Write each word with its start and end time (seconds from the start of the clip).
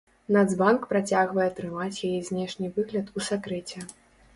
Нацбанк 0.35 0.87
працягвае 0.93 1.47
трымаць 1.61 2.01
яе 2.11 2.19
знешні 2.33 2.67
выгляд 2.79 3.17
у 3.19 3.29
сакрэце. 3.33 3.91